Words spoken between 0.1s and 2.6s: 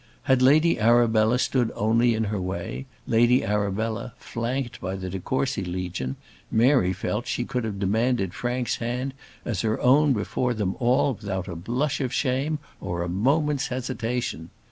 Had Lady Arabella stood only in her